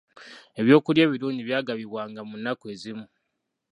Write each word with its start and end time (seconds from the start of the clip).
Ebyokulya 0.59 1.01
ebirungi 1.07 1.41
byagabibwanga 1.47 2.21
mu 2.29 2.35
nnaku 2.37 2.63
ezimu. 2.73 3.05